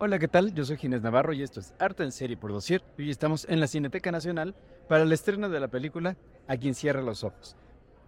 Hola, 0.00 0.18
¿qué 0.18 0.26
tal? 0.26 0.52
Yo 0.54 0.64
soy 0.64 0.76
Ginés 0.76 1.02
Navarro 1.02 1.32
y 1.32 1.42
esto 1.42 1.60
es 1.60 1.72
Arte 1.78 2.02
en 2.02 2.10
Serie 2.10 2.36
por 2.36 2.50
Dossier. 2.50 2.82
Hoy 2.98 3.10
estamos 3.10 3.46
en 3.48 3.60
la 3.60 3.68
Cineteca 3.68 4.10
Nacional 4.10 4.56
para 4.88 5.04
el 5.04 5.12
estreno 5.12 5.48
de 5.48 5.60
la 5.60 5.68
película 5.68 6.16
A 6.48 6.56
quien 6.56 6.74
cierra 6.74 7.00
los 7.00 7.22
ojos. 7.22 7.54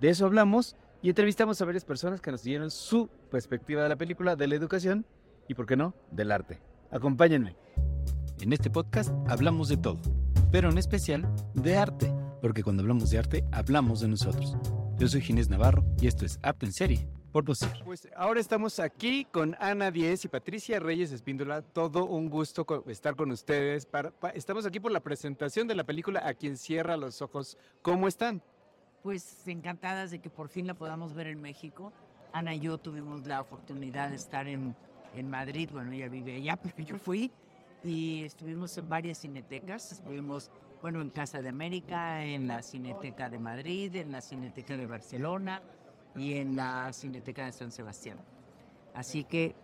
De 0.00 0.08
eso 0.08 0.26
hablamos 0.26 0.74
y 1.00 1.10
entrevistamos 1.10 1.62
a 1.62 1.64
varias 1.64 1.84
personas 1.84 2.20
que 2.20 2.32
nos 2.32 2.42
dieron 2.42 2.72
su 2.72 3.08
perspectiva 3.30 3.84
de 3.84 3.88
la 3.88 3.94
película, 3.94 4.34
de 4.34 4.48
la 4.48 4.56
educación 4.56 5.06
y, 5.46 5.54
por 5.54 5.66
qué 5.66 5.76
no, 5.76 5.94
del 6.10 6.32
arte. 6.32 6.58
Acompáñenme. 6.90 7.54
En 8.40 8.52
este 8.52 8.68
podcast 8.68 9.12
hablamos 9.28 9.68
de 9.68 9.76
todo, 9.76 10.00
pero 10.50 10.70
en 10.70 10.78
especial 10.78 11.32
de 11.54 11.76
arte, 11.76 12.12
porque 12.42 12.64
cuando 12.64 12.82
hablamos 12.82 13.10
de 13.10 13.18
arte 13.18 13.44
hablamos 13.52 14.00
de 14.00 14.08
nosotros. 14.08 14.56
Yo 14.98 15.06
soy 15.06 15.20
Ginés 15.20 15.48
Navarro 15.48 15.84
y 16.00 16.08
esto 16.08 16.26
es 16.26 16.40
Arte 16.42 16.66
en 16.66 16.72
Serie 16.72 17.08
por. 17.44 17.84
Pues 17.84 18.08
ahora 18.16 18.40
estamos 18.40 18.78
aquí 18.80 19.26
con 19.26 19.56
Ana 19.60 19.90
Díez 19.90 20.24
y 20.24 20.28
Patricia 20.28 20.80
Reyes 20.80 21.12
Espíndola. 21.12 21.60
Todo 21.62 22.06
un 22.06 22.30
gusto 22.30 22.64
estar 22.86 23.14
con 23.14 23.30
ustedes. 23.30 23.84
Para- 23.84 24.10
pa- 24.10 24.30
estamos 24.30 24.64
aquí 24.64 24.80
por 24.80 24.90
la 24.92 25.00
presentación 25.00 25.66
de 25.68 25.74
la 25.74 25.84
película 25.84 26.26
A 26.26 26.32
quien 26.34 26.56
cierra 26.56 26.96
los 26.96 27.20
ojos. 27.20 27.58
¿Cómo 27.82 28.08
están? 28.08 28.40
Pues 29.02 29.46
encantadas 29.46 30.10
de 30.10 30.18
que 30.20 30.30
por 30.30 30.48
fin 30.48 30.66
la 30.66 30.74
podamos 30.74 31.12
ver 31.14 31.26
en 31.26 31.40
México. 31.40 31.92
Ana 32.32 32.54
y 32.54 32.60
yo 32.60 32.78
tuvimos 32.78 33.26
la 33.26 33.40
oportunidad 33.42 34.10
de 34.10 34.16
estar 34.16 34.46
en, 34.48 34.74
en 35.14 35.30
Madrid, 35.30 35.68
bueno, 35.72 35.92
ella 35.92 36.08
vive 36.08 36.36
allá, 36.36 36.56
pero 36.62 36.76
yo 36.78 36.98
fui 36.98 37.30
y 37.84 38.24
estuvimos 38.24 38.76
en 38.78 38.88
varias 38.88 39.18
cinetecas. 39.18 39.92
Estuvimos, 39.92 40.50
bueno, 40.82 41.00
en 41.02 41.10
Casa 41.10 41.42
de 41.42 41.48
América, 41.50 42.24
en 42.24 42.48
la 42.48 42.62
Cineteca 42.62 43.28
de 43.28 43.38
Madrid, 43.38 43.94
en 43.96 44.10
la 44.12 44.20
Cineteca 44.20 44.76
de 44.76 44.86
Barcelona 44.86 45.62
y 46.16 46.34
en 46.34 46.56
la 46.56 46.92
Cineteca 46.92 47.44
de 47.44 47.52
San 47.52 47.70
Sebastián. 47.70 48.18
Así 48.94 49.24
que 49.24 49.54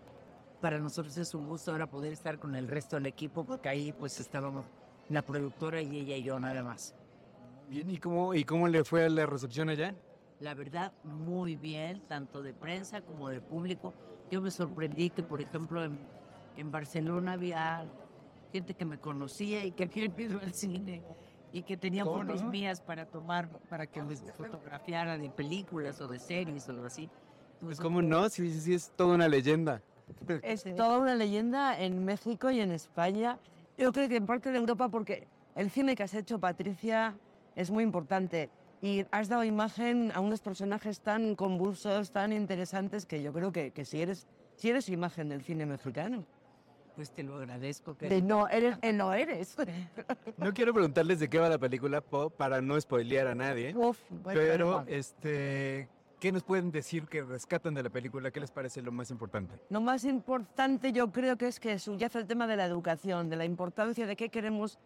para 0.61 0.78
nosotros 0.78 1.16
es 1.16 1.34
un 1.34 1.48
gusto 1.48 1.73
ahora 1.73 1.88
poder 1.88 2.12
estar 2.12 2.38
con 2.38 2.55
el 2.55 2.69
resto 2.69 2.97
del 2.97 3.06
equipo, 3.06 3.45
porque 3.45 3.69
ahí 3.69 3.92
pues 3.92 4.20
estábamos 4.20 4.65
la 5.09 5.23
productora 5.23 5.81
y 5.83 6.00
ella 6.00 6.17
y 6.17 6.22
yo 6.22 6.39
nada 6.39 6.62
más. 6.62 6.94
Bien, 7.69 7.91
¿y 7.91 7.98
cómo, 7.98 8.34
y 8.34 8.44
cómo 8.44 8.69
le 8.69 8.84
fue 8.84 9.09
la 9.11 9.27
recepción 9.27 9.69
allá? 9.69 9.94
La 10.41 10.55
verdad, 10.55 10.92
muy 11.05 11.56
bien, 11.56 12.03
tanto 12.06 12.42
de 12.42 12.53
prensa 12.53 13.00
como 13.00 13.28
de 13.28 13.41
público. 13.41 13.94
Yo 14.31 14.41
me 14.41 14.50
sorprendí 14.50 15.11
que, 15.11 15.22
por 15.22 15.41
ejemplo, 15.41 15.84
en, 15.84 15.98
en 16.56 16.70
Barcelona 16.70 17.33
había 17.33 17.84
gente 18.53 18.75
que 18.75 18.84
me 18.84 18.98
conocía 18.98 19.64
y 19.64 19.72
que 19.72 19.84
había 19.84 20.05
ido 20.05 20.41
al 20.41 20.53
cine 20.53 21.03
y 21.53 21.62
que 21.62 21.77
tenían 21.77 22.06
¿Cómo 22.06 22.22
fotos 22.22 22.42
no? 22.42 22.50
mías 22.50 22.81
para 22.81 23.06
tomar, 23.06 23.48
para 23.69 23.86
que 23.86 24.03
les 24.03 24.22
fotografiara 24.33 25.19
de 25.19 25.28
películas 25.31 26.00
o 26.00 26.09
de 26.09 26.19
series 26.19 26.69
o 26.69 26.72
algo 26.72 26.86
así. 26.86 27.09
Pues 27.61 27.78
cómo 27.78 28.03
no, 28.03 28.28
sí, 28.28 28.50
sí, 28.50 28.61
sí, 28.61 28.75
es 28.75 28.91
toda 28.97 29.14
una 29.14 29.28
leyenda. 29.28 29.83
Es 30.42 30.64
toda 30.77 30.98
una 30.98 31.14
leyenda 31.14 31.78
en 31.78 32.05
México 32.05 32.50
y 32.50 32.61
en 32.61 32.72
España. 32.72 33.39
Yo 33.78 33.92
creo 33.92 34.09
que 34.09 34.17
en 34.17 34.27
parte 34.27 34.50
de 34.50 34.59
Europa 34.59 34.89
porque 34.89 35.28
el 35.55 35.70
cine 35.70 35.94
que 35.94 36.03
has 36.03 36.14
hecho, 36.14 36.41
Patricia, 36.41 37.14
es 37.55 37.70
muy 37.70 37.84
importante. 37.84 38.50
Y 38.81 39.06
has 39.12 39.28
dado 39.28 39.44
imagen 39.44 40.11
a 40.12 40.20
unos 40.20 40.41
personajes 40.41 41.00
tan 41.00 41.37
convulsos, 41.37 42.11
tan 42.11 42.33
interesantes, 42.33 43.06
que 43.06 43.22
yo 43.22 43.33
creo 43.33 43.53
que, 43.53 43.70
que 43.70 43.84
si, 43.84 44.03
eres, 44.03 44.27
si 44.56 44.70
eres 44.70 44.89
imagen 44.89 45.28
del 45.28 45.42
cine 45.42 45.66
mexicano. 45.66 46.25
Pues 46.97 47.11
te 47.11 47.23
lo 47.23 47.37
agradezco. 47.37 47.97
Que... 47.97 48.09
De 48.09 48.21
no 48.23 48.48
eres, 48.48 48.77
eh, 48.83 48.93
no 48.93 49.12
eres. 49.15 49.57
No 50.37 50.53
quiero 50.53 50.75
preguntarles 50.75 51.21
de 51.21 51.29
qué 51.29 51.39
va 51.39 51.49
la 51.49 51.59
película 51.59 52.01
po- 52.01 52.31
para 52.31 52.61
no 52.61 52.79
spoilear 52.81 53.27
a 53.29 53.34
nadie, 53.34 53.75
Uf, 53.77 53.99
bueno, 54.11 54.41
pero 54.41 54.67
bueno. 54.73 54.84
este, 54.89 55.89
¿qué 56.21 56.33
nos 56.33 56.43
pueden 56.43 56.71
decir 56.71 57.07
que 57.07 57.23
rescatan 57.23 57.75
de 57.75 57.83
la 57.83 57.91
película? 57.91 58.31
¿Qué 58.31 58.41
les 58.41 58.51
parece 58.51 58.83
lo 58.83 58.93
más 58.93 59.11
importante? 59.11 59.55
Lo 59.71 59.81
más 59.81 60.05
importante 60.05 60.93
yo 60.93 61.11
creo 61.11 61.37
que 61.39 61.47
es 61.49 61.59
que 61.61 61.79
subyace 61.79 62.19
el 62.19 62.27
tema 62.27 62.47
de 62.47 62.57
la 62.57 62.67
educación, 62.67 63.31
de 63.31 63.37
la 63.37 63.45
importancia 63.47 64.06
de 64.06 64.15
qué 64.17 64.29
queremos 64.29 64.79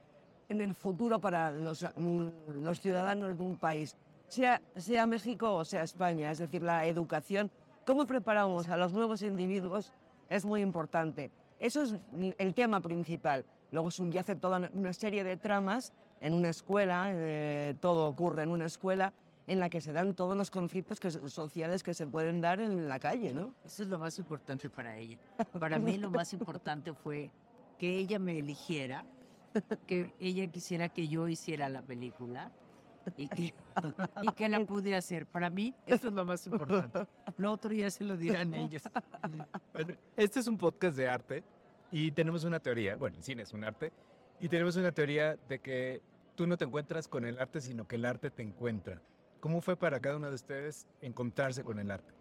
en 0.49 0.61
el 0.61 0.75
futuro 0.75 1.21
para 1.21 1.51
los, 1.51 1.85
mm, 1.97 2.29
los 2.63 2.81
ciudadanos 2.81 3.37
de 3.37 3.43
un 3.43 3.57
país, 3.57 3.97
sea, 4.29 4.63
sea 4.77 5.07
México 5.07 5.53
o 5.55 5.65
sea 5.65 5.83
España, 5.83 6.31
es 6.31 6.39
decir, 6.39 6.63
la 6.63 6.87
educación, 6.87 7.51
cómo 7.85 8.07
preparamos 8.07 8.69
a 8.69 8.77
los 8.77 8.93
nuevos 8.93 9.23
individuos 9.23 9.93
es 10.29 10.45
muy 10.45 10.61
importante. 10.63 11.31
Eso 11.59 11.83
es 11.83 11.95
el 12.39 12.55
tema 12.55 12.81
principal. 12.81 13.45
Luego 13.71 13.91
subyace 13.91 14.37
toda 14.37 14.71
una 14.73 14.93
serie 14.93 15.25
de 15.25 15.37
tramas 15.37 15.93
en 16.21 16.35
una 16.35 16.51
escuela, 16.51 17.11
eh, 17.11 17.75
todo 17.81 18.09
ocurre 18.09 18.43
en 18.43 18.51
una 18.51 18.67
escuela 18.67 19.13
en 19.47 19.61
la 19.61 19.69
que 19.69 19.81
se 19.81 19.93
dan 19.93 20.15
todos 20.15 20.37
los 20.37 20.51
conflictos 20.51 20.99
que, 20.99 21.11
sociales 21.11 21.83
que 21.83 21.95
se 21.95 22.07
pueden 22.07 22.41
dar 22.41 22.61
en 22.61 22.89
la 22.89 22.99
calle, 22.99 23.33
¿no? 23.33 23.55
Eso 23.65 23.85
es 23.85 23.89
lo 23.89 23.99
más 23.99 24.19
importante 24.19 24.69
para 24.69 24.97
ella. 24.97 25.19
Para 25.61 25.79
mí 25.79 25.99
lo 25.99 26.11
más 26.11 26.33
importante 26.33 26.93
fue 26.93 27.31
que 27.79 27.97
ella 27.97 28.19
me 28.19 28.39
eligiera, 28.39 29.05
que 29.87 30.13
ella 30.19 30.47
quisiera 30.49 30.89
que 30.89 31.07
yo 31.09 31.29
hiciera 31.29 31.69
la 31.69 31.83
película 31.83 32.51
y 33.17 33.29
que, 33.29 33.55
y 34.23 34.33
que 34.33 34.49
la 34.49 34.65
pudiera 34.65 34.99
hacer. 34.99 35.27
Para 35.27 35.51
mí 35.51 35.75
eso 35.87 36.09
es 36.09 36.15
lo 36.15 36.25
más 36.25 36.47
importante. 36.47 37.07
Lo 37.37 37.53
otro 37.53 37.73
ya 37.73 37.91
se 37.91 38.05
lo 38.05 38.17
dirán 38.17 38.55
ellos. 38.55 38.83
Bueno, 39.73 39.95
este 40.17 40.41
es 40.41 40.47
un 40.47 40.59
podcast 40.59 40.97
de 40.97 41.09
arte 41.09 41.45
y 41.91 42.11
tenemos 42.11 42.45
una 42.45 42.61
teoría, 42.61 42.97
bueno, 42.97 43.17
el 43.17 43.23
cine 43.23 43.43
es 43.43 43.53
un 43.53 43.65
arte, 43.65 43.93
y 44.41 44.49
tenemos 44.49 44.77
una 44.77 44.93
teoría 44.93 45.37
de 45.49 45.61
que 45.61 46.03
tú 46.35 46.47
no 46.47 46.57
te 46.57 46.65
encuentras 46.65 47.09
con 47.09 47.25
el 47.25 47.39
arte, 47.39 47.61
sino 47.61 47.87
que 47.87 47.97
el 47.97 48.05
arte 48.05 48.31
te 48.31 48.43
encuentra. 48.43 49.01
¿Cómo 49.41 49.61
fue 49.61 49.77
para 49.77 50.01
cada 50.01 50.17
uno 50.17 50.29
de 50.29 50.35
ustedes 50.35 50.87
encontrarse 51.01 51.63
con 51.63 51.79
el 51.79 51.91
arte? 51.91 52.13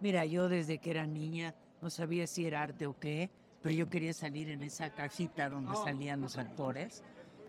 Mira, 0.00 0.24
yo 0.24 0.48
desde 0.48 0.78
que 0.78 0.90
era 0.90 1.06
niña 1.06 1.54
no 1.80 1.90
sabía 1.90 2.26
si 2.26 2.46
era 2.46 2.62
arte 2.62 2.86
o 2.86 2.98
qué, 2.98 3.30
pero 3.62 3.74
yo 3.74 3.88
quería 3.88 4.12
salir 4.12 4.50
en 4.50 4.62
esa 4.62 4.90
cajita 4.90 5.48
donde 5.48 5.74
salían 5.76 6.20
los 6.20 6.36
actores 6.36 7.02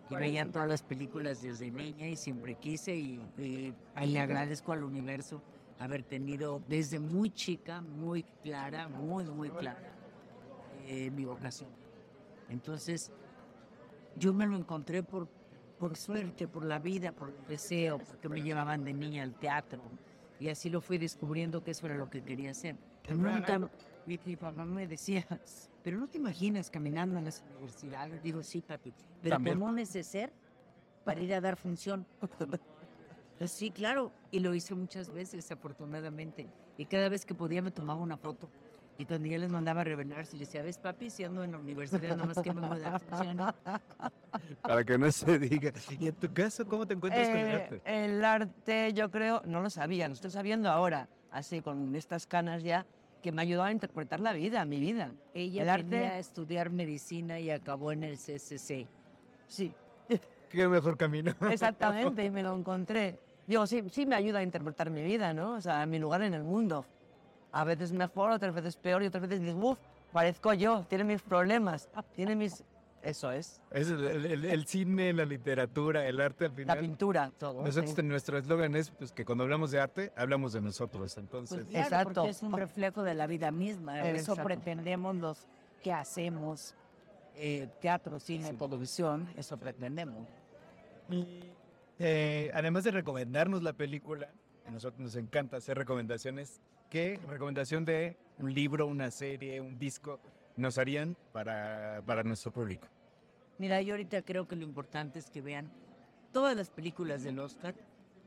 y 0.09 0.15
veían 0.15 0.51
todas 0.51 0.67
las 0.67 0.83
películas 0.83 1.41
desde 1.41 1.69
niña 1.71 2.07
y 2.07 2.15
siempre 2.15 2.55
quise 2.55 2.95
y, 2.95 3.21
y 3.37 3.73
ahí 3.95 4.11
le 4.11 4.19
agradezco 4.19 4.71
al 4.71 4.83
universo 4.83 5.41
haber 5.79 6.03
tenido 6.03 6.61
desde 6.67 6.99
muy 6.99 7.29
chica, 7.29 7.81
muy 7.81 8.23
clara, 8.43 8.87
muy, 8.87 9.25
muy 9.25 9.49
clara 9.49 9.97
eh, 10.87 11.11
mi 11.11 11.25
vocación. 11.25 11.69
Entonces, 12.49 13.11
yo 14.15 14.33
me 14.33 14.47
lo 14.47 14.55
encontré 14.55 15.03
por, 15.03 15.27
por 15.77 15.97
suerte, 15.97 16.47
por 16.47 16.63
la 16.65 16.79
vida, 16.79 17.11
por 17.11 17.29
el 17.29 17.47
deseo, 17.47 17.99
porque 17.99 18.29
me 18.29 18.41
llevaban 18.41 18.85
de 18.85 18.93
niña 18.93 19.23
al 19.23 19.33
teatro. 19.33 19.81
Y 20.39 20.49
así 20.49 20.69
lo 20.69 20.79
fui 20.79 20.97
descubriendo 20.97 21.63
que 21.63 21.71
eso 21.71 21.87
era 21.87 21.95
lo 21.97 22.09
que 22.09 22.23
quería 22.23 22.51
hacer. 22.51 22.77
Nunca, 23.09 23.69
mi, 24.07 24.19
mi 24.25 24.35
papá 24.35 24.65
me 24.65 24.87
decía, 24.87 25.25
pero 25.83 25.97
no 25.99 26.07
te 26.07 26.17
imaginas 26.17 26.69
caminando 26.69 27.17
en 27.19 27.25
las 27.25 27.43
universidades. 27.55 28.23
Digo, 28.23 28.41
sí, 28.41 28.61
papi, 28.61 28.93
pero 29.21 29.35
También. 29.35 29.59
como 29.59 29.71
neceser 29.71 30.31
para 31.03 31.21
ir 31.21 31.33
a 31.33 31.41
dar 31.41 31.57
función. 31.57 32.05
Pues 33.37 33.51
sí, 33.51 33.69
claro, 33.69 34.11
y 34.31 34.39
lo 34.39 34.53
hice 34.55 34.73
muchas 34.73 35.11
veces, 35.11 35.51
afortunadamente. 35.51 36.47
Y 36.77 36.85
cada 36.85 37.07
vez 37.09 37.25
que 37.25 37.35
podía 37.35 37.61
me 37.61 37.69
tomaba 37.71 38.01
una 38.01 38.17
foto. 38.17 38.49
Y 38.97 39.05
cuando 39.05 39.27
yo 39.27 39.37
les 39.37 39.51
mandaba 39.51 39.81
a 39.81 39.83
revelarse, 39.83 40.33
yo 40.33 40.39
decía, 40.39 40.63
¿ves, 40.63 40.79
papi? 40.79 41.11
Si 41.11 41.23
ando 41.23 41.43
en 41.43 41.51
la 41.51 41.59
universidad, 41.59 42.15
nada 42.15 42.25
más 42.25 42.39
que 42.41 42.51
me 42.51 42.67
voy 42.67 42.77
a 42.77 42.89
dar 42.89 42.99
función. 42.99 43.37
Para 44.63 44.83
que 44.83 44.97
no 44.97 45.11
se 45.11 45.37
diga. 45.37 45.71
¿Y 45.99 46.07
en 46.07 46.15
tu 46.15 46.33
caso 46.33 46.65
cómo 46.67 46.87
te 46.87 46.95
encuentras 46.95 47.27
con 47.27 47.37
el 47.37 47.47
Eh, 47.47 47.53
arte? 47.53 47.81
el 47.85 48.25
arte, 48.25 48.93
yo 48.93 49.11
creo, 49.11 49.43
no 49.45 49.61
lo 49.61 49.69
sabía, 49.69 50.07
lo 50.07 50.15
estoy 50.15 50.31
sabiendo 50.31 50.71
ahora, 50.71 51.07
así 51.29 51.61
con 51.61 51.95
estas 51.95 52.25
canas 52.25 52.63
ya, 52.63 52.87
que 53.21 53.31
me 53.31 53.41
ha 53.41 53.43
ayudado 53.43 53.65
a 53.67 53.71
interpretar 53.71 54.19
la 54.19 54.33
vida, 54.33 54.63
mi 54.65 54.79
vida. 54.79 55.11
Ella 55.33 55.63
El 55.63 55.69
arte- 55.69 55.89
venía 55.89 56.11
a 56.13 56.19
estudiar 56.19 56.69
medicina 56.69 57.39
y 57.39 57.49
acabó 57.49 57.91
en 57.91 58.03
el 58.03 58.17
CCC. 58.17 58.87
Sí, 59.47 59.73
¿Qué 60.49 60.67
mejor 60.67 60.97
camino? 60.97 61.33
exactamente, 61.51 62.23
y 62.23 62.29
me 62.29 62.43
lo 62.43 62.55
encontré. 62.55 63.19
Digo, 63.47 63.65
sí, 63.67 63.83
sí 63.91 64.05
me 64.05 64.15
ayuda 64.15 64.39
a 64.39 64.43
interpretar 64.43 64.89
mi 64.89 65.03
vida, 65.03 65.33
¿no? 65.33 65.53
O 65.53 65.61
sea, 65.61 65.85
mi 65.85 65.99
lugar 65.99 66.21
en 66.21 66.33
el 66.33 66.43
mundo. 66.43 66.85
A 67.51 67.63
veces 67.63 67.91
mejor, 67.91 68.31
otras 68.31 68.53
veces 68.53 68.75
peor, 68.75 69.03
y 69.03 69.07
otras 69.07 69.23
veces 69.23 69.39
dices, 69.39 69.55
uff, 69.59 69.77
parezco 70.11 70.53
yo, 70.53 70.83
tiene 70.89 71.03
mis 71.03 71.21
problemas, 71.21 71.89
tiene 72.15 72.35
mis... 72.35 72.63
Eso 73.03 73.31
es, 73.31 73.61
Es 73.71 73.89
el, 73.89 74.25
el- 74.25 74.45
el 74.45 74.65
cine, 74.67 75.13
la 75.13 75.23
literatura, 75.25 76.05
el 76.07 76.19
arte 76.19 76.45
al 76.45 76.51
la 76.51 76.55
final. 76.57 76.79
pintura, 76.79 77.31
todo. 77.37 77.63
Nosotros, 77.63 77.93
sí. 77.95 78.03
nuestro 78.03 78.37
eslogan 78.37 78.75
es 78.75 78.89
pues, 78.91 79.11
que 79.13 79.23
cuando 79.23 79.43
hablamos 79.43 79.71
de 79.71 79.79
arte, 79.79 80.11
hablamos 80.17 80.51
de 80.53 80.61
nosotros. 80.61 81.17
Entonces, 81.17 81.59
Pues 81.59 81.67
claro, 81.69 81.85
Exacto. 81.85 82.13
porque 82.15 82.29
es 82.31 82.41
un 82.43 82.53
reflejo 82.53 83.03
de 83.03 83.13
la 83.13 83.27
vida 83.27 83.51
misma. 83.51 84.01
Eso 84.09 84.31
Exacto. 84.33 84.43
pretendemos 84.43 85.15
los 85.15 85.47
que 85.83 85.93
hacemos 85.93 86.73
eh, 87.35 87.69
teatro, 87.79 88.19
cine, 88.19 88.51
televisión, 88.53 89.29
eso 89.37 89.57
pretendemos. 89.57 90.27
Eh, 91.99 92.51
además 92.53 92.83
de 92.83 92.91
recomendarnos 92.91 93.63
la 93.63 93.73
película, 93.73 94.29
a 94.65 94.71
nosotros 94.71 94.99
nos 94.99 95.15
encanta 95.15 95.57
hacer 95.57 95.77
recomendaciones. 95.77 96.59
¿Qué 96.89 97.19
recomendación 97.27 97.85
de 97.85 98.17
un 98.39 98.53
libro, 98.53 98.87
una 98.87 99.11
serie, 99.11 99.61
un 99.61 99.77
disco 99.77 100.19
nos 100.57 100.77
harían 100.77 101.15
para, 101.31 102.01
para 102.05 102.23
nuestro 102.23 102.51
público? 102.51 102.87
Mira, 103.57 103.81
yo 103.81 103.93
ahorita 103.93 104.21
creo 104.23 104.47
que 104.47 104.55
lo 104.55 104.63
importante 104.63 105.19
es 105.19 105.29
que 105.29 105.41
vean 105.41 105.71
todas 106.31 106.55
las 106.55 106.69
películas 106.69 107.23
del 107.23 107.39
Oscar, 107.39 107.73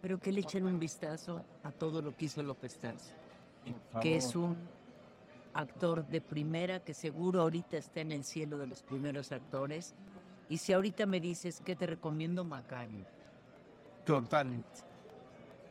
pero 0.00 0.18
que 0.18 0.32
le 0.32 0.40
echen 0.40 0.64
un 0.64 0.78
vistazo 0.78 1.44
a 1.62 1.70
todo 1.70 2.00
lo 2.00 2.16
que 2.16 2.24
hizo 2.24 2.42
López 2.42 2.78
Tarso, 2.78 3.12
que 4.00 4.16
es 4.16 4.34
un 4.34 4.56
actor 5.54 6.06
de 6.06 6.20
primera 6.20 6.80
que 6.80 6.94
seguro 6.94 7.42
ahorita 7.42 7.76
está 7.76 8.00
en 8.00 8.12
el 8.12 8.24
cielo 8.24 8.58
de 8.58 8.66
los 8.66 8.82
primeros 8.82 9.32
actores. 9.32 9.94
Y 10.48 10.58
si 10.58 10.72
ahorita 10.72 11.06
me 11.06 11.20
dices 11.20 11.60
que 11.60 11.76
te 11.76 11.86
recomiendo 11.86 12.44
Macario. 12.44 13.04
Totalmente. 14.04 14.80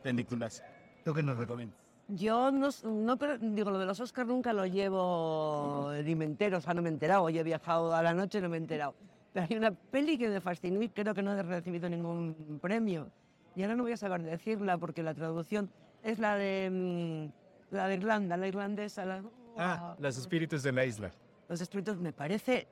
Películas. 0.02 0.62
¿Tú 1.04 1.12
qué 1.12 1.22
nos 1.22 1.36
recomiendas? 1.36 1.79
Yo 2.14 2.50
no, 2.50 2.68
no 2.84 3.16
pero, 3.16 3.38
digo, 3.38 3.70
lo 3.70 3.78
de 3.78 3.86
los 3.86 4.00
Oscars 4.00 4.28
nunca 4.28 4.52
lo 4.52 4.66
llevo 4.66 5.92
ni 6.04 6.14
me 6.14 6.24
entero, 6.24 6.58
o 6.58 6.60
sea, 6.60 6.74
no 6.74 6.82
me 6.82 6.88
he 6.88 6.92
enterado. 6.92 7.22
Hoy 7.24 7.38
he 7.38 7.42
viajado 7.42 7.94
a 7.94 8.02
la 8.02 8.14
noche 8.14 8.38
y 8.38 8.42
no 8.42 8.48
me 8.48 8.56
he 8.56 8.60
enterado. 8.60 8.94
Pero 9.32 9.46
hay 9.48 9.56
una 9.56 9.70
peli 9.70 10.18
que 10.18 10.28
me 10.28 10.40
fascinó 10.40 10.82
y 10.82 10.88
creo 10.88 11.14
que 11.14 11.22
no 11.22 11.32
he 11.32 11.42
recibido 11.42 11.88
ningún 11.88 12.58
premio. 12.60 13.08
Y 13.54 13.62
ahora 13.62 13.76
no 13.76 13.84
voy 13.84 13.92
a 13.92 13.96
saber 13.96 14.22
decirla 14.22 14.78
porque 14.78 15.02
la 15.02 15.14
traducción 15.14 15.70
es 16.02 16.18
la 16.18 16.36
de 16.36 17.30
mm, 17.30 17.74
la 17.74 17.86
de 17.86 17.94
Irlanda, 17.94 18.36
la 18.36 18.48
irlandesa. 18.48 19.04
La, 19.04 19.22
Ah, 19.56 19.94
Los 19.98 20.16
espíritus 20.16 20.62
de 20.62 20.72
la 20.72 20.84
isla. 20.84 21.10
Los 21.48 21.60
espíritus 21.60 21.98
me 21.98 22.12
parece 22.12 22.68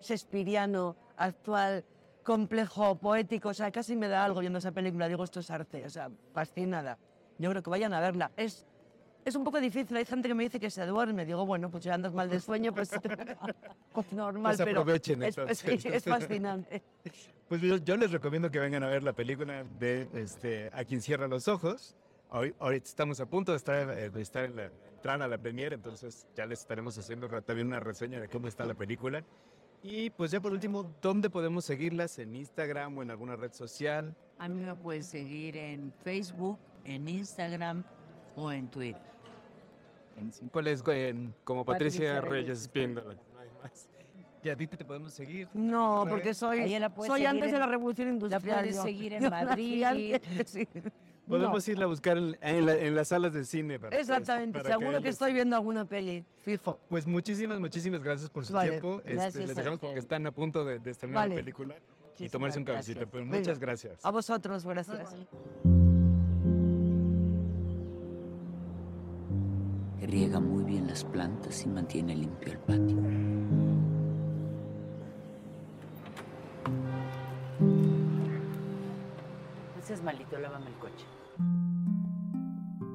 shakespeariano, 0.00 0.96
actual, 1.16 1.84
complejo, 2.22 2.96
poético, 2.96 3.50
o 3.50 3.54
sea, 3.54 3.70
casi 3.70 3.96
me 3.96 4.08
da 4.08 4.24
algo 4.24 4.40
viendo 4.40 4.58
esa 4.58 4.72
película, 4.72 5.08
digo, 5.08 5.24
esto 5.24 5.40
es 5.40 5.50
arte, 5.50 5.84
o 5.84 5.90
sea, 5.90 6.10
fascinada. 6.32 6.98
Yo 7.38 7.50
creo 7.50 7.62
que 7.62 7.70
vayan 7.70 7.92
a 7.92 8.00
verla. 8.00 8.30
Es, 8.36 8.66
es 9.24 9.34
un 9.36 9.44
poco 9.44 9.60
difícil, 9.60 9.96
hay 9.96 10.04
gente 10.04 10.28
que 10.28 10.34
me 10.34 10.44
dice 10.44 10.60
que 10.60 10.70
se 10.70 10.84
duerme, 10.86 11.24
digo, 11.24 11.44
bueno, 11.46 11.70
pues 11.70 11.84
si 11.84 11.90
andas 11.90 12.12
mal 12.12 12.28
de 12.28 12.40
sueño, 12.40 12.72
pues, 12.74 12.90
pues 13.92 14.12
normal, 14.12 14.54
Pues 14.56 14.66
pero 14.66 14.80
aprovechen 14.80 15.22
es, 15.22 15.36
entonces. 15.38 15.64
es- 15.68 15.84
es 15.86 16.04
fascinante. 16.04 16.82
Pues 17.48 17.60
yo, 17.60 17.76
yo 17.76 17.96
les 17.98 18.10
recomiendo 18.10 18.50
que 18.50 18.58
vengan 18.58 18.82
a 18.84 18.86
ver 18.86 19.02
la 19.02 19.12
película 19.12 19.64
de 19.78 20.08
este, 20.14 20.70
A 20.72 20.82
quien 20.86 21.02
cierra 21.02 21.28
los 21.28 21.46
ojos. 21.46 21.94
Hoy, 22.30 22.54
ahorita 22.58 22.86
estamos 22.88 23.20
a 23.20 23.26
punto 23.26 23.52
de 23.52 23.58
estar, 23.58 23.90
eh, 23.90 24.08
de 24.08 24.22
estar 24.22 24.44
en 24.46 24.56
la 24.56 24.70
entrar 24.96 25.20
a 25.20 25.28
la 25.28 25.36
premiere, 25.36 25.74
entonces 25.74 26.26
ya 26.34 26.46
les 26.46 26.60
estaremos 26.60 26.96
haciendo 26.96 27.28
también 27.42 27.66
una 27.66 27.78
reseña 27.80 28.18
de 28.18 28.28
cómo 28.28 28.48
está 28.48 28.64
la 28.64 28.72
película. 28.72 29.22
Y 29.82 30.08
pues 30.08 30.30
ya 30.30 30.40
por 30.40 30.52
último, 30.52 30.90
¿dónde 31.02 31.28
podemos 31.28 31.66
seguirlas? 31.66 32.18
¿En 32.18 32.34
Instagram 32.34 32.96
o 32.96 33.02
en 33.02 33.10
alguna 33.10 33.36
red 33.36 33.52
social? 33.52 34.16
A 34.38 34.48
mí 34.48 34.62
me 34.64 34.74
puedes 34.74 35.04
seguir 35.06 35.58
en 35.58 35.92
Facebook, 36.02 36.58
en 36.84 37.06
Instagram 37.06 37.84
o 38.34 38.50
en 38.50 38.68
Twitter. 38.68 39.02
¿Cuál 40.52 40.68
es? 40.68 40.82
En- 40.88 41.34
como 41.44 41.64
Patricia, 41.64 42.14
Patricia 42.14 42.20
Reyes 42.20 42.46
Reyes 42.46 42.60
Espíndola. 42.62 43.14
No 43.32 43.38
hay 43.40 43.48
más. 43.62 43.88
¿Y 44.42 44.48
a 44.50 44.56
ti 44.56 44.66
te 44.66 44.84
podemos 44.84 45.12
seguir? 45.14 45.48
No, 45.54 46.04
porque 46.08 46.34
soy, 46.34 46.68
la 46.78 46.92
soy 46.94 47.24
antes 47.24 47.50
de 47.50 47.56
en- 47.56 47.60
la 47.60 47.66
revolución 47.66 48.08
La 48.08 48.14
industrial. 48.14 48.58
puedes 48.60 48.76
yo. 48.76 48.82
seguir 48.82 49.12
en 49.14 49.22
Yo 49.24 49.30
Madrid. 49.30 49.82
antes, 49.84 50.50
sí. 50.50 50.68
Podemos 51.26 51.66
irla 51.68 51.84
a 51.86 51.88
buscar 51.88 52.18
en, 52.18 52.36
en 52.42 52.66
la- 52.66 52.74
en 52.76 52.94
las 52.94 53.08
salas 53.08 53.32
de 53.32 53.44
cine. 53.44 53.78
para- 53.78 53.96
Exactamente, 53.96 54.58
para 54.60 54.74
seguro 54.74 54.90
que 54.92 54.98
ellos- 54.98 55.14
estoy 55.14 55.32
viendo 55.32 55.56
alguna 55.56 55.86
peli, 55.86 56.22
fijo. 56.42 56.78
Pues 56.90 57.06
muchísimas, 57.06 57.58
muchísimas 57.58 58.02
gracias 58.02 58.28
por 58.28 58.44
su 58.44 58.52
Vale, 58.52 58.72
tiempo. 58.72 58.98
Este, 58.98 59.12
gracias 59.14 59.36
les 59.46 59.50
a 59.56 59.60
dejamos 59.60 59.80
porque 59.80 59.98
están 59.98 60.26
a 60.26 60.32
punto 60.32 60.62
de, 60.66 60.78
de 60.78 60.90
estrenar 60.90 61.14
Vale. 61.16 61.36
la 61.36 61.40
película 61.40 61.74
y 61.76 61.80
Muchísimas 62.04 62.30
tomarse 62.32 62.58
un 62.58 62.64
cabecito. 62.66 62.98
gracias. 63.00 63.10
Pero 63.12 63.24
Venga. 63.24 63.38
muchas 63.38 63.58
gracias. 63.58 64.04
A 64.04 64.10
vosotros, 64.10 64.66
gracias. 64.66 65.14
Que 65.14 65.83
riega 70.06 70.40
muy 70.40 70.64
bien 70.64 70.86
las 70.86 71.04
plantas 71.04 71.64
y 71.64 71.68
mantiene 71.68 72.14
limpio 72.14 72.52
el 72.52 72.58
patio. 72.58 72.96
No 79.76 79.82
seas 79.82 80.02
malito, 80.02 80.38
lávame 80.38 80.66
el 80.68 80.74
coche. 80.74 81.06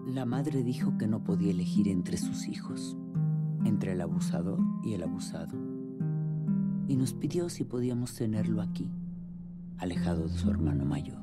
La 0.07 0.25
madre 0.25 0.63
dijo 0.63 0.97
que 0.97 1.07
no 1.07 1.23
podía 1.23 1.51
elegir 1.51 1.87
entre 1.87 2.17
sus 2.17 2.47
hijos, 2.47 2.97
entre 3.63 3.93
el 3.93 4.01
abusador 4.01 4.59
y 4.83 4.93
el 4.93 5.03
abusado. 5.03 5.55
Y 6.87 6.95
nos 6.95 7.13
pidió 7.13 7.49
si 7.49 7.63
podíamos 7.63 8.15
tenerlo 8.15 8.61
aquí, 8.61 8.89
alejado 9.77 10.27
de 10.27 10.35
su 10.35 10.49
hermano 10.49 10.83
mayor. 10.83 11.19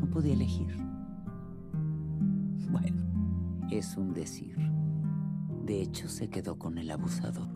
No 0.00 0.10
podía 0.10 0.34
elegir. 0.34 0.76
Bueno, 2.70 3.13
es 3.70 3.96
un 3.96 4.14
decir. 4.14 4.56
De 5.62 5.80
hecho, 5.80 6.08
se 6.08 6.28
quedó 6.28 6.58
con 6.58 6.78
el 6.78 6.90
abusador. 6.90 7.48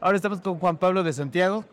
Ahora 0.00 0.16
estamos 0.16 0.40
con 0.40 0.58
Juan 0.58 0.78
Pablo 0.78 1.02
de 1.02 1.12
Santiago, 1.12 1.64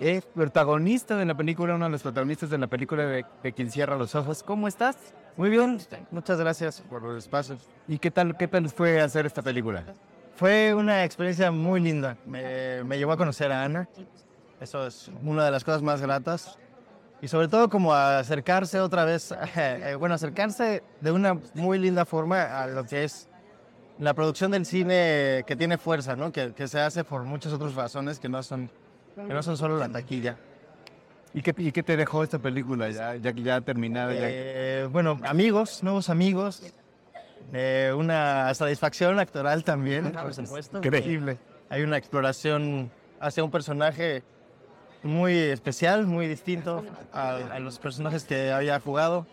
es 0.00 0.24
protagonista 0.24 1.16
de 1.16 1.26
la 1.26 1.36
película, 1.36 1.74
uno 1.74 1.84
de 1.84 1.90
los 1.90 2.02
protagonistas 2.02 2.48
de 2.50 2.58
la 2.58 2.66
película 2.66 3.04
de, 3.04 3.26
de 3.42 3.52
Quien 3.52 3.70
cierra 3.70 3.96
los 3.96 4.14
ojos. 4.14 4.42
¿Cómo 4.42 4.68
estás? 4.68 4.96
Muy 5.36 5.50
bien, 5.50 5.78
muchas 6.10 6.38
gracias 6.40 6.80
por 6.80 7.02
los 7.02 7.18
espacios. 7.18 7.68
¿Y 7.86 7.98
qué 7.98 8.10
tal, 8.10 8.36
qué 8.36 8.48
tal 8.48 8.68
fue 8.70 9.00
hacer 9.00 9.26
esta 9.26 9.42
película? 9.42 9.84
Fue 10.36 10.72
una 10.72 11.04
experiencia 11.04 11.50
muy 11.50 11.80
linda. 11.80 12.16
Me, 12.24 12.82
me 12.84 12.96
llevó 12.96 13.12
a 13.12 13.16
conocer 13.16 13.52
a 13.52 13.64
Ana. 13.64 13.88
Eso 14.60 14.86
es 14.86 15.10
una 15.22 15.44
de 15.44 15.50
las 15.50 15.64
cosas 15.64 15.82
más 15.82 16.00
gratas. 16.00 16.58
Y 17.20 17.28
sobre 17.28 17.48
todo 17.48 17.68
como 17.68 17.92
acercarse 17.94 18.78
otra 18.80 19.04
vez, 19.04 19.34
eh, 19.56 19.96
bueno, 19.98 20.14
acercarse 20.14 20.82
de 21.00 21.10
una 21.10 21.38
muy 21.54 21.78
linda 21.78 22.04
forma 22.04 22.62
a 22.62 22.66
lo 22.66 22.84
que 22.84 23.04
es 23.04 23.28
la 23.98 24.14
producción 24.14 24.52
del 24.52 24.64
cine 24.64 25.42
que 25.46 25.56
tiene 25.56 25.78
fuerza, 25.78 26.14
¿no? 26.14 26.30
Que, 26.30 26.52
que 26.52 26.68
se 26.68 26.78
hace 26.80 27.02
por 27.02 27.24
muchas 27.24 27.52
otras 27.52 27.74
razones 27.74 28.20
que 28.20 28.28
no 28.28 28.42
son, 28.44 28.70
que 29.16 29.34
no 29.34 29.42
son 29.42 29.56
solo 29.56 29.76
la 29.76 29.88
taquilla. 29.88 30.36
¿Y 31.34 31.42
qué, 31.42 31.54
y 31.58 31.72
qué 31.72 31.82
te 31.82 31.96
dejó 31.96 32.22
esta 32.22 32.38
película 32.38 32.88
ya, 32.90 33.16
ya, 33.16 33.32
ya 33.32 33.60
terminada? 33.60 34.14
ya? 34.14 34.20
Eh, 34.22 34.88
bueno, 34.90 35.18
amigos, 35.24 35.82
nuevos 35.82 36.08
amigos. 36.10 36.62
eh, 37.52 37.92
una 37.96 38.54
satisfacción 38.54 39.18
actoral 39.18 39.64
también, 39.64 40.12
por 40.12 40.32
supuesto. 40.32 40.78
Increíble. 40.78 41.38
Hay 41.68 41.82
una 41.82 41.98
exploración 41.98 42.90
hacia 43.20 43.42
un 43.44 43.50
personaje 43.50 44.22
muy 45.02 45.34
especial, 45.36 46.06
muy 46.06 46.26
distinto 46.26 46.84
a, 47.12 47.36
a 47.36 47.58
los 47.58 47.78
personajes 47.78 48.24
que 48.24 48.50
había 48.52 48.78
jugado. 48.80 49.26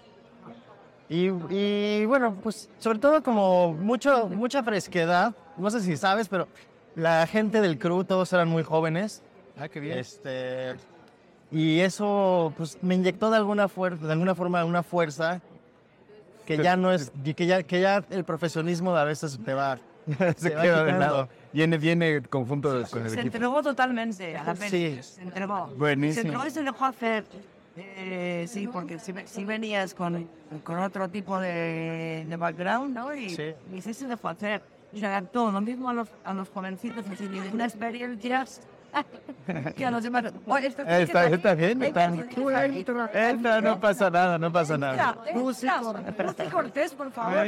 Y, 1.07 1.27
y, 1.49 2.05
bueno, 2.05 2.35
pues 2.41 2.69
sobre 2.79 2.99
todo 2.99 3.21
como 3.21 3.73
mucho, 3.73 4.27
mucha 4.27 4.63
fresquedad. 4.63 5.35
No 5.57 5.69
sé 5.69 5.81
si 5.81 5.97
sabes, 5.97 6.27
pero 6.27 6.47
la 6.95 7.27
gente 7.27 7.61
del 7.61 7.77
crew 7.77 8.03
todos 8.03 8.31
eran 8.33 8.49
muy 8.49 8.63
jóvenes. 8.63 9.21
Ah, 9.57 9.67
qué 9.67 9.79
bien. 9.79 9.99
Este, 9.99 10.75
y 11.51 11.79
eso 11.79 12.53
pues, 12.57 12.77
me 12.81 12.95
inyectó 12.95 13.29
de 13.29 13.37
alguna, 13.37 13.67
de 13.67 14.11
alguna 14.11 14.35
forma 14.35 14.65
una 14.65 14.83
fuerza 14.83 15.41
que 16.45 16.57
ya 16.57 16.75
no 16.75 16.91
es, 16.91 17.11
que 17.35 17.45
ya, 17.45 17.63
que 17.63 17.81
ya 17.81 18.03
el 18.09 18.23
profesionalismo 18.23 18.95
a 18.95 19.03
veces 19.03 19.39
te 19.43 19.53
va, 19.53 19.79
se 20.17 20.33
se 20.37 20.49
queda 20.51 20.83
de 20.83 20.91
lado. 20.93 21.29
Viene, 21.53 21.77
viene 21.77 22.21
conjunto 22.23 22.77
de- 22.79 22.85
con 22.89 23.03
el 23.03 23.09
Se 23.09 23.15
equipo. 23.19 23.35
entregó 23.35 23.63
totalmente 23.63 24.35
a 24.37 24.43
la 24.43 24.53
peli. 24.55 24.69
Sí. 24.97 25.03
Se 25.03 25.21
entregó. 25.21 25.69
Se 25.69 25.75
Buenísimo. 25.75 26.21
entregó 26.23 26.47
y 26.47 26.51
se 26.51 26.63
dejó 26.63 26.85
hacer. 26.85 27.25
Eh, 27.77 28.45
sí, 28.47 28.67
porque 28.67 28.99
si, 28.99 29.13
si 29.25 29.43
venías 29.43 29.93
con, 29.93 30.29
con 30.63 30.79
otro 30.79 31.09
tipo 31.09 31.39
de, 31.39 32.25
de 32.27 32.35
background, 32.37 32.95
¿no? 32.95 33.13
Y, 33.13 33.29
Sí. 33.31 33.53
y 33.73 33.81
sí 33.81 33.93
se 33.93 34.07
dejó 34.07 34.29
hacer. 34.29 34.61
Y 34.93 34.99
se 35.01 35.07
adaptó 35.07 35.51
lo 35.51 35.59
mismo 35.59 35.89
a 35.89 35.93
los, 35.93 36.07
a 36.23 36.33
los 36.33 36.47
jovencitos, 36.49 37.05
así, 37.11 37.27
de 37.27 37.49
una 37.49 37.65
experiencia 37.65 38.45
que 39.75 39.85
a 39.85 39.91
los 39.91 40.03
demás. 40.03 40.31
Oye, 40.47 40.67
esto 40.67 40.83
Está, 40.83 41.25
está 41.27 41.53
bien, 41.53 41.83
está 41.83 42.07
bien. 42.07 42.29
Entra, 43.13 43.59
no 43.59 43.77
pasa 43.79 44.09
nada, 44.09 44.37
no 44.37 44.51
pasa 44.53 44.77
nada. 44.77 45.17
Lucy 45.35 45.67
Cortés, 46.49 46.93
por 46.93 47.11
favor. 47.11 47.45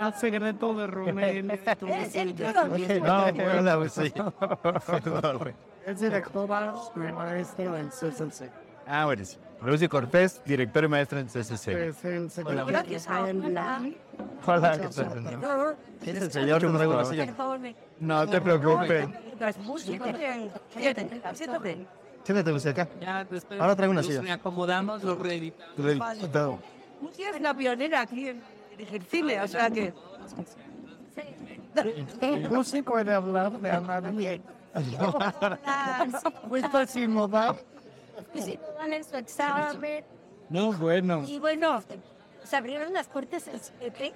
Hace 0.00 0.30
secreto 0.30 0.74
de 0.74 0.86
Romero. 0.86 1.54
Es 1.88 2.14
el 2.16 2.34
protagonista. 2.34 2.94
No, 3.00 3.26
pero 3.36 3.60
la 3.60 3.88
sí. 3.88 4.12
Es 5.86 6.00
director 6.00 6.48
de 6.94 7.12
maestro 7.12 7.76
en 7.76 7.88
CCC. 7.90 8.50
Ah, 8.86 9.04
buenísimo. 9.04 9.44
Lucy 9.62 9.88
Cortés, 9.88 10.42
director 10.44 10.84
y 10.84 10.88
maestra 10.88 11.20
en 11.20 11.26
CCC. 11.26 11.68
El 11.68 11.94
Hola, 12.44 12.64
¿qué 12.66 12.72
tal? 12.72 12.92
Es 16.06 16.22
el 16.22 16.32
señor. 16.32 16.62
No 18.00 18.26
te 18.26 18.40
preocupes. 18.40 19.08
Siéntate, 22.24 22.52
Lucy, 22.52 22.68
acá. 22.68 22.88
Ahora 23.58 23.76
traigo 23.76 23.92
una 23.92 24.00
nos 24.00 24.06
silla. 24.06 24.34
acomodamos, 24.34 25.02
lo 25.02 25.16
reeditamos. 25.16 26.18
Lucy 27.02 27.22
es 27.22 27.40
la 27.40 27.54
pionera 27.54 28.02
aquí 28.02 28.28
en, 28.28 28.42
en 28.88 28.94
el 28.94 29.02
cine, 29.02 29.40
o 29.40 29.48
sea 29.48 29.70
que... 29.70 29.92
No 32.50 32.64
se 32.64 32.82
puede 32.82 33.12
hablar 33.14 33.52
de 33.52 33.70
hablar 33.70 34.12
bien. 34.12 34.42
Pues 36.48 36.64
así 36.74 37.06
no 37.06 37.28
da. 37.28 37.54
Sí, 38.34 38.58
dan 38.78 39.04
su 39.04 39.16
examen. 39.16 40.04
No, 40.48 40.72
bueno. 40.72 41.24
Y 41.26 41.38
bueno, 41.38 41.82
se 42.44 42.56
abrieron 42.56 42.92
las 42.92 43.08
puertas 43.08 43.44
CPP. 43.44 44.14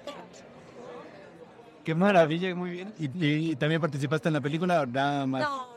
Qué 1.83 1.95
maravilla, 1.95 2.53
muy 2.55 2.71
bien. 2.71 2.93
¿Y, 2.97 3.05
y- 3.25 3.51
y 3.51 3.55
también 3.55 3.79
participaste 3.79 4.27
en 4.29 4.33
la 4.33 4.41
película 4.41 4.81
o 4.81 4.85
nada 4.85 5.25
más? 5.25 5.43
No, 5.43 5.67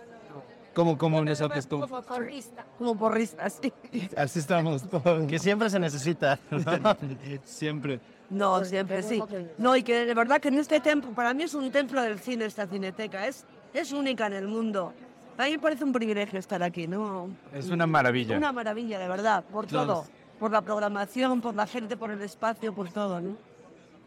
¿Cómo, 0.75 0.97
cómo 0.97 1.19
en 1.19 1.27
no, 1.27 1.33
eso 1.33 1.45
no, 1.49 1.51
que 1.51 1.59
estuvo? 1.59 1.87
como 1.87 2.03
corrista. 2.03 2.65
Como 2.79 2.97
porristas, 2.97 3.59
sí. 3.61 3.73
Así 4.17 4.39
estamos 4.39 4.89
todos. 4.89 5.27
Que 5.27 5.39
siempre 5.39 5.69
se 5.71 5.79
necesita. 5.79 6.39
Siempre. 7.45 8.01
No, 8.31 8.65
siempre 8.65 9.03
sí. 9.03 9.23
No, 9.57 9.75
y 9.77 9.83
que 9.83 10.05
de 10.05 10.15
verdad 10.15 10.41
que 10.41 10.49
en 10.49 10.59
este 10.59 10.81
templo, 10.81 11.11
para 11.13 11.33
mí 11.35 11.45
es 11.45 11.55
un 11.55 11.71
templo 11.71 12.03
del 12.03 12.19
cine 12.19 12.45
esta 12.45 12.67
cineteca, 12.67 13.27
es, 13.27 13.45
es 13.73 13.93
única 13.93 14.27
en 14.27 14.35
el 14.35 14.47
mundo. 14.49 14.93
A 15.39 15.45
mí 15.45 15.53
me 15.53 15.59
parece 15.59 15.85
un 15.85 15.93
privilegio 15.93 16.39
estar 16.39 16.63
aquí, 16.63 16.87
¿no? 16.87 17.31
Es 17.55 17.71
una 17.71 17.87
maravilla. 17.87 18.37
Una 18.37 18.53
maravilla, 18.53 18.99
de 18.99 19.09
verdad, 19.09 19.45
por 19.45 19.67
todo. 19.67 20.05
Por 20.39 20.51
la 20.53 20.63
programación, 20.63 21.41
por 21.41 21.55
la 21.55 21.67
gente, 21.67 21.97
por 21.97 22.11
el 22.11 22.21
espacio, 22.23 22.73
por 22.75 22.91
todo, 22.91 23.21
¿no? 23.21 23.37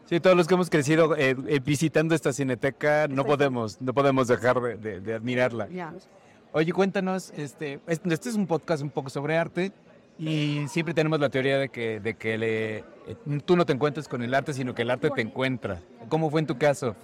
Sí, 0.06 0.18
todos 0.20 0.36
los 0.36 0.46
que 0.46 0.54
hemos 0.54 0.68
crecido 0.70 1.16
eh, 1.16 1.36
eh, 1.46 1.60
visitando 1.64 2.14
esta 2.14 2.32
cineteca 2.32 3.06
no 3.08 3.24
podemos, 3.24 3.80
no 3.80 3.94
podemos 3.94 4.28
dejar 4.28 4.60
de, 4.60 4.76
de- 4.76 5.00
de 5.00 5.14
admirarla. 5.14 5.68
Oye, 6.52 6.72
cuéntanos, 6.72 7.32
este, 7.36 7.80
es- 7.86 8.00
este 8.04 8.28
es 8.28 8.34
un 8.34 8.46
podcast 8.46 8.82
un 8.82 8.90
poco 8.90 9.08
sobre 9.10 9.36
arte 9.38 9.72
y 10.18 10.66
siempre 10.68 10.92
tenemos 10.92 11.18
la 11.20 11.30
teoría 11.30 11.58
de 11.58 11.68
que, 11.70 12.00
de 12.00 12.14
que 12.14 12.36
le- 12.36 12.84
tú 13.44 13.56
no 13.56 13.64
te 13.66 13.72
encuentras 13.72 14.08
con 14.08 14.22
el 14.22 14.34
arte, 14.34 14.52
sino 14.52 14.74
que 14.74 14.82
el 14.82 14.90
arte 14.90 15.10
te 15.10 15.20
encuentra. 15.20 15.80
¿Cómo 16.08 16.30
fue 16.30 16.40
en 16.40 16.46
tu 16.46 16.58
caso? 16.58 16.94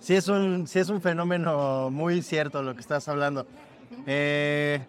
Sí 0.00 0.14
es 0.14 0.28
un, 0.28 0.66
sí 0.66 0.78
es 0.78 0.88
un 0.88 1.00
fenómeno 1.00 1.90
muy 1.90 2.22
cierto 2.22 2.62
lo 2.62 2.74
que 2.74 2.80
estás 2.80 3.08
hablando. 3.08 3.46
Eh, 4.06 4.80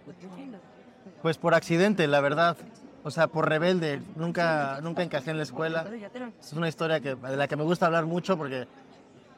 pues 1.21 1.37
por 1.37 1.53
accidente, 1.53 2.07
la 2.07 2.21
verdad. 2.21 2.57
O 3.03 3.11
sea, 3.11 3.27
por 3.27 3.49
rebelde. 3.49 4.01
Nunca, 4.15 4.79
nunca 4.81 5.03
encajé 5.03 5.31
en 5.31 5.37
la 5.37 5.43
escuela. 5.43 5.85
Es 6.39 6.53
una 6.53 6.67
historia 6.67 6.99
que, 6.99 7.15
de 7.15 7.37
la 7.37 7.47
que 7.47 7.55
me 7.55 7.63
gusta 7.63 7.85
hablar 7.85 8.05
mucho 8.05 8.37
porque 8.37 8.65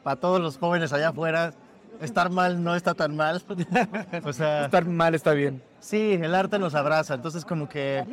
para 0.02 0.16
todos 0.20 0.40
los 0.40 0.56
jóvenes 0.56 0.92
allá 0.92 1.08
afuera, 1.08 1.52
estar 2.00 2.30
mal 2.30 2.62
no 2.62 2.76
está 2.76 2.94
tan 2.94 3.16
mal. 3.16 3.42
o 4.24 4.32
sea, 4.32 4.66
Estar 4.66 4.84
mal 4.86 5.14
está 5.14 5.32
bien. 5.32 5.62
sí, 5.80 6.12
el 6.12 6.34
arte 6.34 6.58
nos 6.58 6.74
abraza. 6.76 7.14
Entonces 7.14 7.44
como 7.44 7.68
que 7.68 8.04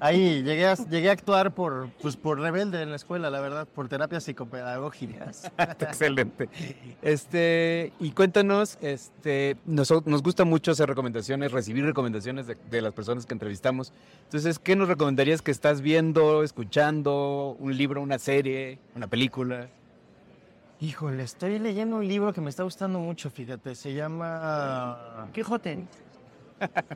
ahí 0.00 0.42
llegué 0.42 0.66
a, 0.66 0.74
llegué 0.74 1.10
a 1.10 1.12
actuar 1.12 1.54
por, 1.54 1.90
pues, 2.02 2.16
por 2.16 2.40
rebelde 2.40 2.82
en 2.82 2.90
la 2.90 2.96
escuela, 2.96 3.30
la 3.30 3.40
verdad, 3.40 3.68
por 3.68 3.88
terapias 3.88 4.24
psicopedagógicas. 4.24 5.50
Excelente. 5.58 6.48
Este, 7.02 7.92
y 8.00 8.10
cuéntanos, 8.12 8.78
este, 8.80 9.56
nos, 9.66 9.90
nos 10.06 10.22
gusta 10.22 10.44
mucho 10.44 10.72
hacer 10.72 10.88
recomendaciones, 10.88 11.52
recibir 11.52 11.84
recomendaciones 11.84 12.46
de, 12.46 12.56
de 12.70 12.82
las 12.82 12.92
personas 12.92 13.26
que 13.26 13.34
entrevistamos. 13.34 13.92
Entonces, 14.24 14.58
¿qué 14.58 14.74
nos 14.76 14.88
recomendarías 14.88 15.42
que 15.42 15.50
estás 15.50 15.80
viendo, 15.80 16.42
escuchando? 16.42 17.56
¿Un 17.58 17.76
libro, 17.76 18.02
una 18.02 18.18
serie, 18.18 18.78
una 18.96 19.06
película? 19.06 19.68
Híjole, 20.82 21.22
estoy 21.22 21.58
leyendo 21.58 21.96
un 21.96 22.08
libro 22.08 22.32
que 22.32 22.40
me 22.40 22.48
está 22.48 22.62
gustando 22.62 22.98
mucho, 23.00 23.28
fíjate. 23.30 23.74
Se 23.74 23.92
llama... 23.92 25.28
Quijote. 25.34 25.86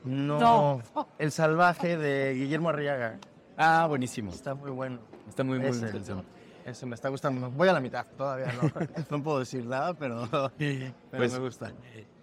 No, 0.05 0.39
No. 0.39 0.83
El 1.19 1.31
salvaje 1.33 1.97
de 1.97 2.35
Guillermo 2.35 2.69
Arriaga. 2.69 3.19
Ah, 3.57 3.87
buenísimo. 3.89 4.31
Está 4.31 4.55
muy 4.55 4.71
bueno. 4.71 4.99
Está 5.29 5.45
muy, 5.45 5.59
muy 5.59 5.69
Ese. 5.69 5.87
interesante. 5.87 6.25
Ese 6.65 6.87
me 6.87 6.95
está 6.95 7.09
gustando. 7.11 7.51
Voy 7.51 7.69
a 7.69 7.73
la 7.73 7.81
mitad, 7.81 8.07
todavía 8.17 8.53
no. 8.61 8.71
no 9.19 9.23
puedo 9.23 9.39
decir 9.41 9.65
nada, 9.67 9.95
pero, 9.95 10.29
pero 10.59 10.89
Pues- 11.11 11.33
me 11.33 11.39
gusta. 11.39 11.73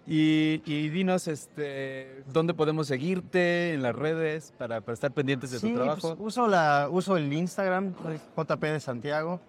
Y, 0.04 0.60
y 0.66 0.88
dinos, 0.88 1.28
este, 1.28 2.24
¿dónde 2.32 2.54
podemos 2.54 2.88
seguirte 2.88 3.72
en 3.72 3.82
las 3.82 3.94
redes 3.94 4.52
para, 4.58 4.80
para 4.80 4.94
estar 4.94 5.12
pendientes 5.12 5.52
de 5.52 5.60
Sí, 5.60 5.68
tu 5.70 5.76
trabajo? 5.76 6.16
pues, 6.16 6.34
uso, 6.34 6.48
la, 6.48 6.88
uso 6.90 7.16
el 7.16 7.32
Instagram, 7.32 7.94
JP 8.36 8.60
de 8.64 8.80
Santiago. 8.80 9.40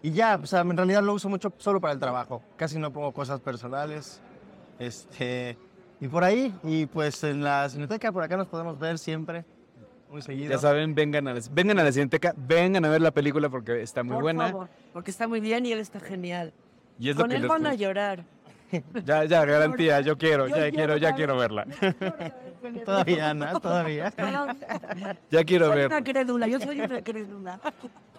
Y 0.00 0.12
ya, 0.12 0.38
o 0.40 0.46
sea, 0.46 0.60
en 0.60 0.76
realidad 0.76 1.02
lo 1.02 1.14
uso 1.14 1.28
mucho 1.28 1.52
solo 1.58 1.80
para 1.80 1.92
el 1.94 1.98
trabajo. 1.98 2.42
Casi 2.56 2.78
no 2.78 2.92
pongo 2.92 3.12
cosas 3.12 3.40
personales. 3.40 4.20
Este, 4.78 5.58
y 6.00 6.08
por 6.08 6.24
ahí, 6.24 6.54
y 6.62 6.86
pues 6.86 7.22
en 7.24 7.42
la 7.42 7.68
Cineteca, 7.68 8.12
por 8.12 8.22
acá 8.22 8.36
nos 8.36 8.46
podemos 8.48 8.78
ver 8.78 8.98
siempre, 8.98 9.44
muy 10.10 10.22
seguido. 10.22 10.50
ya 10.50 10.58
saben, 10.58 10.94
vengan 10.94 11.28
a 11.28 11.34
la, 11.34 11.40
vengan 11.50 11.78
a 11.78 11.84
la 11.84 11.92
Cineteca, 11.92 12.34
vengan 12.36 12.84
a 12.84 12.88
ver 12.88 13.00
la 13.00 13.10
película 13.10 13.48
porque 13.48 13.82
está 13.82 14.02
muy 14.02 14.14
Por 14.14 14.22
buena. 14.22 14.48
favor, 14.50 14.68
porque 14.92 15.10
está 15.10 15.26
muy 15.28 15.40
bien 15.40 15.66
y 15.66 15.72
él 15.72 15.80
está 15.80 16.00
genial. 16.00 16.52
Y 16.98 17.10
es 17.10 17.16
lo 17.16 17.22
Con 17.22 17.30
que 17.30 17.36
él 17.36 17.42
les 17.42 17.48
van 17.48 17.66
a 17.66 17.74
llorar. 17.74 18.24
Ya, 19.04 19.24
ya, 19.24 19.44
garantía, 19.44 20.00
yo 20.00 20.16
quiero, 20.18 20.46
Yo 20.48 20.56
ya 20.56 20.70
quiero, 20.70 20.96
ya 20.96 21.14
quiero 21.14 21.36
verla. 21.36 21.66
Todavía, 22.84 23.30
Ana, 23.30 23.58
todavía. 23.60 24.12
Ya 25.30 25.44
quiero 25.44 25.66
Soy 25.68 25.76
ver. 25.76 25.86
una 25.86 26.02
crédula, 26.02 26.46
yo 26.48 26.60
soy 26.60 26.80
una 26.80 27.02
crédula. 27.02 27.60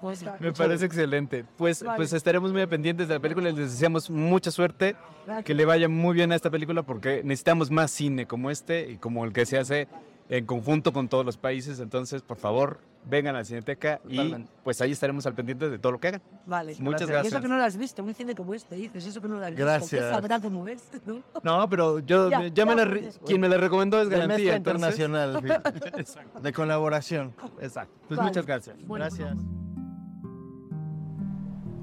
Pues, 0.02 0.24
Me 0.40 0.54
parece 0.54 0.86
excelente. 0.86 1.44
Pues, 1.58 1.84
Vale. 1.84 1.98
pues 1.98 2.14
estaremos 2.14 2.54
muy 2.54 2.66
pendientes 2.68 3.10
de 3.10 3.16
la 3.16 3.20
película 3.20 3.50
y 3.50 3.54
les 3.54 3.72
deseamos 3.72 4.10
mucha 4.10 4.50
suerte, 4.50 4.96
que 5.44 5.54
le 5.54 5.66
vaya 5.66 5.90
muy 5.90 6.16
bien 6.16 6.32
a 6.32 6.36
esta 6.36 6.50
película 6.50 6.84
porque 6.84 7.22
necesitamos 7.26 7.70
más 7.70 7.92
cine 7.92 8.26
como 8.26 8.50
este 8.50 8.90
y 8.92 8.96
como 8.98 9.26
el 9.26 9.34
que 9.34 9.46
se 9.46 9.58
hace 9.58 9.90
en 10.30 10.46
conjunto 10.46 10.94
con 10.94 11.10
todos 11.10 11.26
los 11.26 11.36
países. 11.36 11.82
Entonces, 11.82 12.22
por 12.22 12.38
favor, 12.38 12.80
vengan 13.06 13.36
a 13.36 13.40
la 13.40 13.46
Cineteca 13.46 14.00
y 14.08 14.36
pues 14.64 14.82
ahí 14.82 14.92
estaremos 14.92 15.26
al 15.26 15.34
pendiente 15.34 15.70
de 15.70 15.80
todo 15.80 15.94
lo 15.94 16.00
que 16.00 16.10
hagan. 16.10 16.22
Vale. 16.46 16.76
Muchas 16.80 17.02
Y 17.02 17.04
eso 17.06 17.14
gracias. 17.14 17.42
que 17.42 17.48
no 17.48 17.58
lo 17.58 17.64
has 17.64 17.78
visto, 17.78 18.04
un 18.04 18.14
cine 18.14 18.36
como 18.36 18.54
este, 18.54 18.76
dices, 18.76 19.06
eso 19.06 19.22
que 19.22 19.28
no 19.28 19.40
lo 19.40 19.44
has 19.46 19.52
visto. 19.52 19.64
Gracias. 19.66 20.04
¿Qué 20.06 20.10
sabrás 20.12 20.42
cómo 20.42 20.68
es? 20.68 20.84
¿no? 21.06 21.22
No, 21.44 21.70
pero 21.70 22.00
yo 22.00 22.30
Ya, 22.30 22.42
ya, 22.44 22.48
ya, 22.50 22.66
me 22.66 22.76
la 22.76 22.88
pues, 22.90 23.20
quien 23.26 23.42
me 23.42 23.50
la 23.50 23.58
recomendó 23.58 24.02
es 24.02 24.10
garantía. 24.10 24.56
internacional, 24.58 25.42
de 26.44 26.54
colaboración. 26.54 27.34
Exacto. 27.62 27.94
Pues 28.08 28.18
Vale. 28.18 28.30
muchas 28.30 28.46
gracias. 28.46 28.78
Bueno, 28.86 29.06
Gracias. 29.06 29.38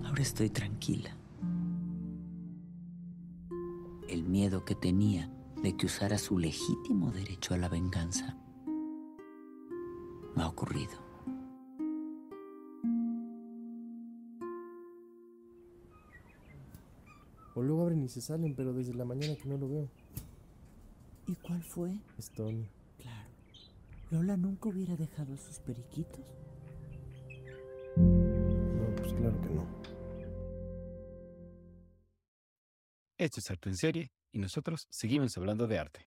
Ahora 0.04 0.23
estoy 0.23 0.50
tranquila. 0.50 1.16
El 4.08 4.23
miedo 4.25 4.64
que 4.64 4.75
tenía 4.75 5.28
de 5.62 5.76
que 5.76 5.87
usara 5.87 6.16
su 6.18 6.38
legítimo 6.38 7.11
derecho 7.11 7.54
a 7.54 7.56
la 7.58 7.68
venganza 7.68 8.37
me 10.37 10.42
ha 10.42 10.49
ocurrido. 10.49 11.05
O 17.56 17.62
luego 17.62 17.82
abren 17.82 18.04
y 18.04 18.08
se 18.08 18.20
salen, 18.20 18.54
pero 18.54 18.75
desde 18.75 18.92
la 18.92 19.06
mañana 19.06 19.34
que 19.34 19.48
no 19.48 19.56
lo 19.56 19.66
veo. 19.66 19.88
¿Y 21.26 21.34
cuál 21.36 21.62
fue? 21.62 21.98
Es 22.18 22.30
Tony. 22.30 22.68
Claro. 22.98 23.30
Lola 24.10 24.36
nunca 24.36 24.68
hubiera 24.68 24.94
dejado 24.94 25.36
sus 25.38 25.58
periquitos. 25.60 26.20
No, 27.96 28.94
pues 28.96 29.14
claro 29.14 29.40
que 29.40 29.48
no. 29.48 29.66
Esto 33.16 33.40
es 33.40 33.50
Arte 33.50 33.70
en 33.70 33.76
Serie 33.76 34.12
y 34.32 34.38
nosotros 34.38 34.86
seguimos 34.90 35.34
hablando 35.38 35.66
de 35.66 35.78
arte. 35.78 36.05